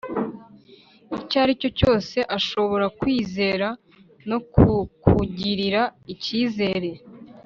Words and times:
icyo 1.17 1.37
ari 1.43 1.53
cyo 1.61 1.69
cyose 1.79 2.17
ashobora 2.37 2.85
kukwizera 2.95 3.67
no 4.29 4.37
kukugirira 4.51 5.81
icyizere. 6.13 6.89